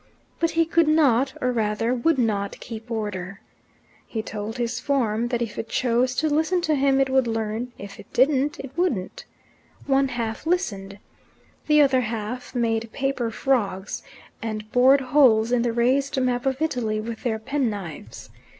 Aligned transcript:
But 0.39 0.49
he 0.57 0.65
could 0.65 0.87
not 0.87 1.37
or 1.41 1.51
rather 1.51 1.93
would 1.93 2.17
not, 2.17 2.59
keep 2.59 2.89
order. 2.89 3.39
He 4.07 4.23
told 4.23 4.57
his 4.57 4.79
form 4.79 5.27
that 5.27 5.43
if 5.43 5.59
it 5.59 5.69
chose 5.69 6.15
to 6.15 6.27
listen 6.27 6.59
to 6.61 6.73
him 6.73 6.99
it 6.99 7.07
would 7.07 7.27
learn; 7.27 7.71
if 7.77 7.99
it 7.99 8.11
didn't, 8.11 8.59
it 8.59 8.71
wouldn't. 8.75 9.25
One 9.85 10.07
half 10.07 10.47
listened. 10.47 10.97
The 11.67 11.83
other 11.83 12.01
half 12.01 12.55
made 12.55 12.91
paper 12.91 13.29
frogs, 13.29 14.01
and 14.41 14.71
bored 14.71 15.01
holes 15.01 15.51
in 15.51 15.61
the 15.61 15.71
raised 15.71 16.19
map 16.19 16.47
of 16.47 16.63
Italy 16.63 16.99
with 16.99 17.21
their 17.21 17.37
penknives. 17.37 18.31